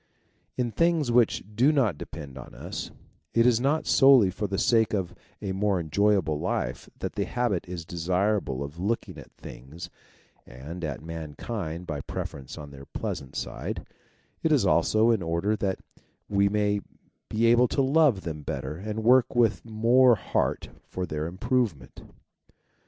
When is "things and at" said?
9.33-11.03